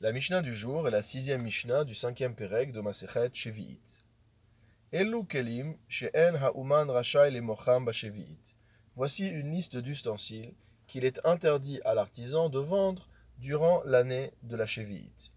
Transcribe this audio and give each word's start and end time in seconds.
La 0.00 0.12
Mishnah 0.12 0.42
du 0.42 0.54
jour 0.54 0.86
est 0.86 0.92
la 0.92 1.02
sixième 1.02 1.42
Mishnah 1.42 1.82
du 1.82 1.92
cinquième 1.92 2.36
Perek 2.36 2.70
de 2.70 2.80
Masechet 2.80 3.30
Shevi'it. 3.32 4.04
Elu 4.92 5.24
kelim 5.26 5.74
she'en 5.88 6.36
ha'uman 6.36 6.88
rachai 6.88 7.32
le 7.32 7.40
mocham 7.40 7.84
b'shevi'it. 7.84 8.54
Voici 8.94 9.26
une 9.26 9.50
liste 9.50 9.76
d'ustensiles 9.76 10.54
qu'il 10.86 11.04
est 11.04 11.20
interdit 11.26 11.80
à 11.84 11.94
l'artisan 11.94 12.48
de 12.48 12.60
vendre 12.60 13.08
durant 13.38 13.82
l'année 13.84 14.32
de 14.44 14.54
la 14.54 14.66
Shevi'it. 14.66 15.32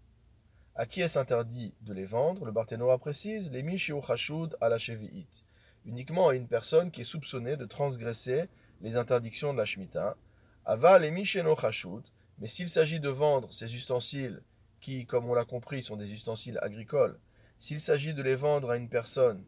À 0.76 0.86
qui 0.86 1.00
est-ce 1.00 1.18
interdit 1.18 1.74
de 1.80 1.92
les 1.92 2.06
vendre? 2.06 2.44
Le 2.44 2.52
Barthénoa 2.52 2.98
précise 2.98 3.50
les 3.50 3.64
mishiu 3.64 4.00
chashud 4.00 4.56
à 4.60 4.68
la 4.68 4.78
Shevi'it. 4.78 5.44
Uniquement 5.86 6.28
à 6.28 6.36
une 6.36 6.46
personne 6.46 6.92
qui 6.92 7.00
est 7.00 7.12
soupçonnée 7.12 7.56
de 7.56 7.66
transgresser 7.66 8.44
les 8.80 8.96
interdictions 8.96 9.52
de 9.52 9.58
la 9.58 9.64
Shemitah. 9.64 10.16
Ava 10.64 11.00
les 11.00 11.10
misheno 11.10 11.56
chashud. 11.56 12.04
Mais 12.38 12.46
s'il 12.46 12.68
s'agit 12.68 13.00
de 13.00 13.08
vendre 13.08 13.52
ces 13.52 13.74
ustensiles 13.74 14.40
qui, 14.82 15.06
comme 15.06 15.30
on 15.30 15.34
l'a 15.34 15.46
compris, 15.46 15.82
sont 15.82 15.96
des 15.96 16.12
ustensiles 16.12 16.58
agricoles, 16.60 17.18
s'il 17.58 17.80
s'agit 17.80 18.12
de 18.12 18.22
les 18.22 18.34
vendre 18.34 18.70
à 18.70 18.76
une 18.76 18.90
personne 18.90 19.44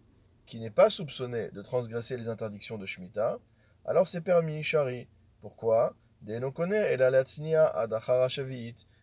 qui 0.46 0.58
n'est 0.58 0.70
pas 0.70 0.88
soupçonnée 0.88 1.50
de 1.50 1.60
transgresser 1.60 2.16
les 2.16 2.28
interdictions 2.28 2.78
de 2.78 2.86
Shemitah, 2.86 3.38
alors 3.84 4.08
c'est 4.08 4.22
permis, 4.22 4.62
Shari. 4.62 5.08
Pourquoi? 5.40 5.94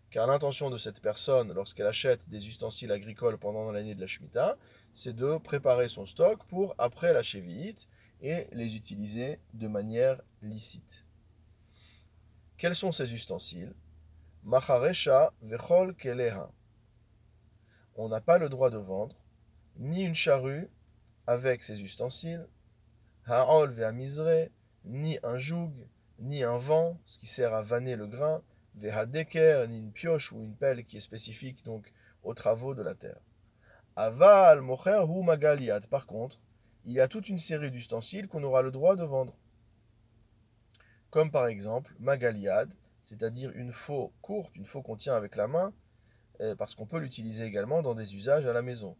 Car 0.09 0.27
l'intention 0.27 0.69
de 0.69 0.77
cette 0.77 1.01
personne, 1.01 1.53
lorsqu'elle 1.53 1.87
achète 1.87 2.27
des 2.29 2.47
ustensiles 2.47 2.91
agricoles 2.91 3.37
pendant 3.37 3.69
l'année 3.71 3.95
de 3.95 4.01
la 4.01 4.07
Shemitah, 4.07 4.57
c'est 4.93 5.15
de 5.15 5.37
préparer 5.37 5.87
son 5.87 6.05
stock 6.05 6.43
pour 6.45 6.73
après 6.77 7.13
la 7.13 7.21
Shevi'it 7.21 7.87
et 8.21 8.47
les 8.53 8.75
utiliser 8.75 9.39
de 9.53 9.67
manière 9.67 10.21
licite. 10.41 11.05
Quels 12.57 12.75
sont 12.75 12.91
ces 12.91 13.13
ustensiles? 13.13 13.73
Macharesha 14.43 15.31
vechol 15.43 15.95
keleha. 15.95 16.51
On 17.95 18.09
n'a 18.09 18.21
pas 18.21 18.39
le 18.39 18.49
droit 18.49 18.71
de 18.71 18.77
vendre 18.77 19.15
ni 19.77 20.03
une 20.03 20.15
charrue 20.15 20.67
avec 21.27 21.61
ses 21.61 21.81
ustensiles, 21.83 22.47
ha'ol 23.27 23.75
ni 24.83 25.19
un 25.21 25.37
joug, 25.37 25.71
ni 26.17 26.43
un 26.43 26.57
vent, 26.57 26.99
ce 27.05 27.19
qui 27.19 27.27
sert 27.27 27.53
à 27.53 27.61
vanner 27.61 27.95
le 27.95 28.07
grain, 28.07 28.41
ve'hadeker, 28.75 29.67
ni 29.67 29.77
une 29.77 29.91
pioche 29.91 30.31
ou 30.31 30.43
une 30.43 30.55
pelle 30.55 30.85
qui 30.85 30.97
est 30.97 31.01
spécifique 31.01 31.63
donc 31.63 31.93
aux 32.23 32.33
travaux 32.33 32.73
de 32.73 32.81
la 32.81 32.95
terre. 32.95 33.19
Aval 33.95 34.61
mocher 34.61 35.03
hu 35.07 35.23
magaliat. 35.23 35.81
Par 35.81 36.07
contre, 36.07 36.39
il 36.85 36.93
y 36.93 36.99
a 36.99 37.07
toute 37.07 37.29
une 37.29 37.37
série 37.37 37.69
d'ustensiles 37.69 38.27
qu'on 38.27 38.43
aura 38.43 38.63
le 38.63 38.71
droit 38.71 38.95
de 38.95 39.03
vendre. 39.03 39.37
Comme 41.11 41.29
par 41.29 41.47
exemple 41.47 41.93
magaliad, 41.99 42.73
c'est-à-dire 43.03 43.51
une 43.55 43.71
faux 43.71 44.11
courte, 44.21 44.55
une 44.55 44.65
faux 44.65 44.81
qu'on 44.81 44.95
tient 44.95 45.15
avec 45.15 45.35
la 45.35 45.47
main, 45.47 45.73
euh, 46.41 46.55
parce 46.55 46.73
qu'on 46.73 46.85
peut 46.85 46.97
l'utiliser 46.97 47.43
également 47.43 47.81
dans 47.81 47.93
des 47.93 48.15
usages 48.15 48.47
à 48.47 48.53
la 48.53 48.61
maison. 48.61 48.95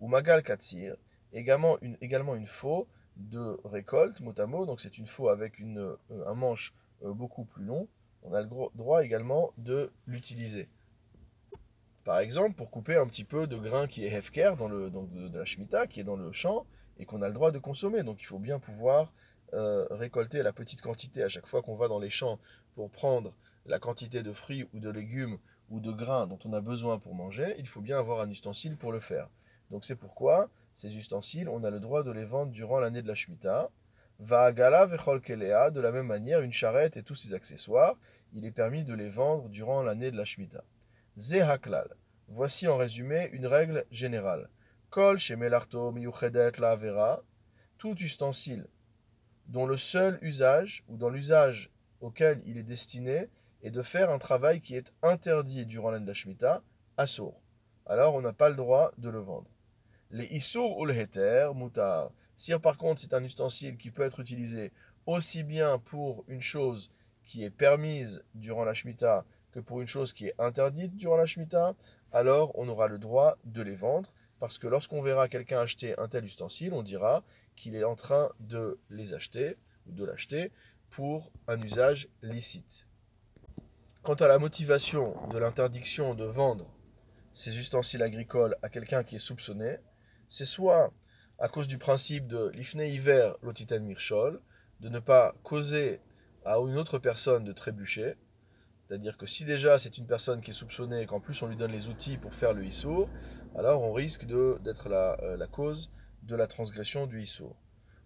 Ou 0.00 0.08
magal 0.08 0.42
katsir, 0.42 0.96
également 1.32 1.78
une, 1.80 1.96
également 2.00 2.34
faux 2.46 2.88
de 3.16 3.58
récolte, 3.64 4.20
mot 4.20 4.34
à 4.38 4.46
mot, 4.46 4.66
donc 4.66 4.80
c'est 4.80 4.98
une 4.98 5.06
faux 5.06 5.28
avec 5.28 5.58
une, 5.58 5.78
euh, 5.78 5.96
un 6.26 6.34
manche 6.34 6.74
euh, 7.04 7.12
beaucoup 7.12 7.44
plus 7.44 7.64
long. 7.64 7.88
On 8.22 8.32
a 8.32 8.40
le 8.40 8.48
droit 8.74 9.04
également 9.04 9.52
de 9.58 9.92
l'utiliser. 10.06 10.68
Par 12.04 12.18
exemple, 12.18 12.56
pour 12.56 12.70
couper 12.70 12.96
un 12.96 13.06
petit 13.06 13.24
peu 13.24 13.46
de 13.46 13.56
grain 13.56 13.86
qui 13.86 14.04
est 14.04 14.12
hefker 14.12 14.56
de, 14.56 15.36
la 15.36 15.44
shmita, 15.44 15.86
qui 15.86 16.00
est 16.00 16.04
dans 16.04 16.16
le 16.16 16.32
champ, 16.32 16.66
et 16.98 17.04
qu'on 17.04 17.22
a 17.22 17.28
le 17.28 17.34
droit 17.34 17.52
de 17.52 17.58
consommer. 17.58 18.02
Donc 18.02 18.22
il 18.22 18.24
faut 18.24 18.38
bien 18.38 18.58
pouvoir 18.58 19.12
récolter 19.52 20.42
la 20.42 20.52
petite 20.52 20.82
quantité 20.82 21.22
à 21.22 21.28
chaque 21.28 21.46
fois 21.46 21.62
qu'on 21.62 21.76
va 21.76 21.88
dans 21.88 22.00
les 22.00 22.10
champs 22.10 22.38
pour 22.74 22.90
prendre 22.90 23.32
la 23.66 23.78
quantité 23.78 24.22
de 24.22 24.32
fruits 24.32 24.68
ou 24.72 24.80
de 24.80 24.90
légumes 24.90 25.38
ou 25.70 25.80
de 25.80 25.92
grains 25.92 26.26
dont 26.26 26.38
on 26.44 26.52
a 26.52 26.60
besoin 26.60 26.98
pour 26.98 27.14
manger, 27.14 27.54
il 27.58 27.68
faut 27.68 27.80
bien 27.80 27.98
avoir 27.98 28.20
un 28.20 28.30
ustensile 28.30 28.76
pour 28.76 28.92
le 28.92 29.00
faire. 29.00 29.28
Donc 29.70 29.84
c'est 29.84 29.96
pourquoi 29.96 30.48
ces 30.74 30.96
ustensiles, 30.96 31.48
on 31.48 31.64
a 31.64 31.70
le 31.70 31.80
droit 31.80 32.02
de 32.02 32.10
les 32.10 32.24
vendre 32.24 32.52
durant 32.52 32.78
l'année 32.78 33.02
de 33.02 33.08
la 33.08 33.14
Shemitah. 33.14 33.70
Vaagala 34.18 34.86
kelea, 35.22 35.70
de 35.70 35.80
la 35.80 35.90
même 35.90 36.06
manière, 36.06 36.42
une 36.42 36.52
charrette 36.52 36.96
et 36.96 37.02
tous 37.02 37.14
ses 37.14 37.34
accessoires, 37.34 37.96
il 38.34 38.44
est 38.44 38.50
permis 38.50 38.84
de 38.84 38.94
les 38.94 39.08
vendre 39.08 39.48
durant 39.48 39.82
l'année 39.82 40.10
de 40.10 40.16
la 40.16 40.24
Shemitah. 40.24 40.64
Zehaklal. 41.16 41.88
Voici 42.28 42.68
en 42.68 42.76
résumé 42.76 43.30
une 43.32 43.46
règle 43.46 43.86
générale. 43.90 44.50
Kol 44.90 45.18
shemelarto 45.18 45.92
miyuchedet 45.92 46.52
la 46.58 46.72
avera, 46.72 47.22
tout 47.78 47.96
ustensile 47.96 48.66
dont 49.48 49.66
le 49.66 49.76
seul 49.76 50.18
usage, 50.22 50.84
ou 50.88 50.96
dans 50.96 51.08
l'usage 51.08 51.70
auquel 52.00 52.42
il 52.46 52.58
est 52.58 52.64
destiné, 52.64 53.28
et 53.66 53.70
de 53.70 53.82
faire 53.82 54.10
un 54.10 54.18
travail 54.18 54.60
qui 54.60 54.76
est 54.76 54.92
interdit 55.02 55.66
durant 55.66 55.90
l'année 55.90 56.04
de 56.04 56.10
la 56.10 56.14
Shemitah. 56.14 56.62
Alors 57.84 58.14
on 58.14 58.20
n'a 58.20 58.32
pas 58.32 58.48
le 58.48 58.54
droit 58.54 58.92
de 58.96 59.08
le 59.08 59.18
vendre. 59.18 59.50
Les 60.12 60.26
issour 60.36 60.78
ou 60.78 60.84
le 60.84 60.96
heter, 60.96 61.50
mutar. 61.52 62.12
Si 62.36 62.56
par 62.60 62.76
contre 62.76 63.00
c'est 63.00 63.12
un 63.12 63.24
ustensile 63.24 63.76
qui 63.76 63.90
peut 63.90 64.04
être 64.04 64.20
utilisé 64.20 64.70
aussi 65.04 65.42
bien 65.42 65.80
pour 65.80 66.24
une 66.28 66.42
chose 66.42 66.92
qui 67.24 67.42
est 67.42 67.50
permise 67.50 68.22
durant 68.36 68.64
la 68.64 68.72
Shemitah 68.72 69.24
que 69.50 69.58
pour 69.58 69.80
une 69.80 69.88
chose 69.88 70.12
qui 70.12 70.28
est 70.28 70.34
interdite 70.38 70.94
durant 70.94 71.16
la 71.16 71.26
Shemitah, 71.26 71.74
alors 72.12 72.52
on 72.54 72.68
aura 72.68 72.86
le 72.86 72.98
droit 72.98 73.36
de 73.46 73.62
les 73.62 73.74
vendre, 73.74 74.12
parce 74.38 74.58
que 74.58 74.68
lorsqu'on 74.68 75.02
verra 75.02 75.28
quelqu'un 75.28 75.58
acheter 75.58 75.98
un 75.98 76.06
tel 76.06 76.24
ustensile, 76.24 76.72
on 76.72 76.84
dira 76.84 77.24
qu'il 77.56 77.74
est 77.74 77.82
en 77.82 77.96
train 77.96 78.30
de 78.38 78.78
les 78.90 79.12
acheter, 79.12 79.56
ou 79.88 79.92
de 79.92 80.04
l'acheter, 80.04 80.52
pour 80.88 81.32
un 81.48 81.60
usage 81.60 82.08
licite. 82.22 82.86
Quant 84.06 84.14
à 84.14 84.28
la 84.28 84.38
motivation 84.38 85.16
de 85.30 85.38
l'interdiction 85.38 86.14
de 86.14 86.22
vendre 86.22 86.72
ces 87.32 87.58
ustensiles 87.58 88.04
agricoles 88.04 88.54
à 88.62 88.68
quelqu'un 88.68 89.02
qui 89.02 89.16
est 89.16 89.18
soupçonné, 89.18 89.78
c'est 90.28 90.44
soit 90.44 90.92
à 91.40 91.48
cause 91.48 91.66
du 91.66 91.76
principe 91.76 92.28
de 92.28 92.52
l'ifne 92.54 92.82
hiver 92.82 93.34
lotitan 93.42 93.80
mirchol, 93.80 94.40
de 94.78 94.90
ne 94.90 95.00
pas 95.00 95.34
causer 95.42 96.00
à 96.44 96.58
une 96.58 96.78
autre 96.78 97.00
personne 97.00 97.42
de 97.42 97.52
trébucher, 97.52 98.14
c'est-à-dire 98.86 99.16
que 99.16 99.26
si 99.26 99.44
déjà 99.44 99.76
c'est 99.76 99.98
une 99.98 100.06
personne 100.06 100.40
qui 100.40 100.52
est 100.52 100.54
soupçonnée 100.54 101.00
et 101.00 101.06
qu'en 101.06 101.18
plus 101.18 101.42
on 101.42 101.48
lui 101.48 101.56
donne 101.56 101.72
les 101.72 101.88
outils 101.88 102.16
pour 102.16 102.32
faire 102.32 102.52
le 102.52 102.64
issour, 102.64 103.08
alors 103.56 103.82
on 103.82 103.92
risque 103.92 104.24
d'être 104.24 104.88
la, 104.88 105.18
euh, 105.24 105.36
la, 105.36 105.48
cause 105.48 105.90
de 106.22 106.36
la 106.36 106.46
transgression 106.46 107.08
du 107.08 107.20
issour. 107.20 107.56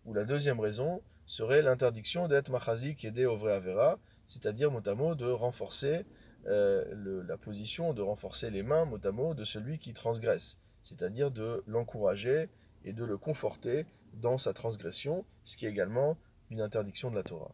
Ou 0.06 0.14
la 0.14 0.24
deuxième 0.24 0.60
raison 0.60 1.02
serait 1.26 1.60
l'interdiction 1.60 2.26
d'être 2.26 2.48
machazik 2.48 3.04
et 3.04 3.26
au 3.26 3.36
vrai 3.36 3.52
avera, 3.52 3.98
c'est-à-dire 4.30 4.70
mot 4.94 5.16
de 5.16 5.26
renforcer 5.26 6.06
euh, 6.46 7.24
la 7.26 7.36
position, 7.36 7.92
de 7.92 8.00
renforcer 8.00 8.48
les 8.50 8.62
mains 8.62 8.84
mot 9.10 9.34
de 9.34 9.44
celui 9.44 9.78
qui 9.78 9.92
transgresse, 9.92 10.56
c'est-à-dire 10.82 11.32
de 11.32 11.64
l'encourager 11.66 12.48
et 12.84 12.92
de 12.92 13.04
le 13.04 13.18
conforter 13.18 13.86
dans 14.14 14.38
sa 14.38 14.52
transgression, 14.52 15.24
ce 15.42 15.56
qui 15.56 15.66
est 15.66 15.70
également 15.70 16.16
une 16.48 16.60
interdiction 16.60 17.10
de 17.10 17.16
la 17.16 17.24
Torah. 17.24 17.52